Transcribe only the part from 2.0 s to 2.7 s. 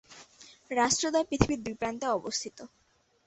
অবস্থিত।